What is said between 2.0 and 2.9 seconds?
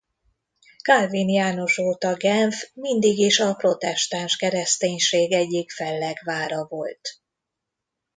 Genf